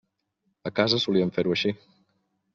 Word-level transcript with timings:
A 0.69 0.71
casa 0.79 1.01
solíem 1.03 1.33
fer-ho 1.37 1.55
així. 1.57 1.75